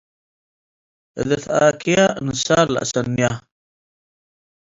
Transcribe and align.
እዴ 1.19 1.29
ተኣክየ 1.43 1.97
ንሳል 2.25 2.67
ለአስንየ። 2.73 3.21